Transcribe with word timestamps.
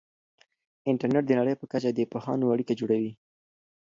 انټرنیټ 0.89 1.23
د 1.27 1.31
نړۍ 1.39 1.55
په 1.57 1.65
کچه 1.71 1.89
د 1.93 1.99
پوهانو 2.11 2.51
اړیکه 2.53 2.73
جوړوي. 2.79 3.11